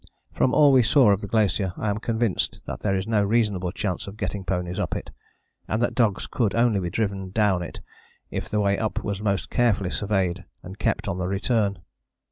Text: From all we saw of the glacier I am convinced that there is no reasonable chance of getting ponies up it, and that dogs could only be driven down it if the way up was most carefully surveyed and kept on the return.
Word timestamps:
From 0.33 0.51
all 0.55 0.71
we 0.71 0.81
saw 0.81 1.11
of 1.11 1.21
the 1.21 1.27
glacier 1.27 1.73
I 1.77 1.91
am 1.91 1.99
convinced 1.99 2.59
that 2.65 2.79
there 2.79 2.95
is 2.95 3.05
no 3.05 3.23
reasonable 3.23 3.71
chance 3.71 4.07
of 4.07 4.17
getting 4.17 4.43
ponies 4.43 4.79
up 4.79 4.95
it, 4.95 5.11
and 5.67 5.79
that 5.83 5.93
dogs 5.93 6.25
could 6.25 6.55
only 6.55 6.79
be 6.79 6.89
driven 6.89 7.29
down 7.29 7.61
it 7.61 7.81
if 8.31 8.49
the 8.49 8.59
way 8.59 8.79
up 8.79 9.03
was 9.03 9.21
most 9.21 9.51
carefully 9.51 9.91
surveyed 9.91 10.43
and 10.63 10.79
kept 10.79 11.07
on 11.07 11.19
the 11.19 11.27
return. 11.27 11.83